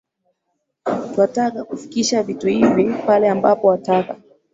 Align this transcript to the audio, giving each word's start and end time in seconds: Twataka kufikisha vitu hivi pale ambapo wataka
Twataka 1.15 1.63
kufikisha 1.63 2.23
vitu 2.23 2.47
hivi 2.47 2.93
pale 3.07 3.29
ambapo 3.29 3.67
wataka 3.67 4.17